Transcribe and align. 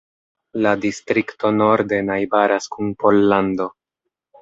La 0.65 0.71
distrikto 0.85 1.53
norde 1.59 2.01
najbaras 2.09 2.73
kun 2.75 2.93
Pollando. 3.05 3.73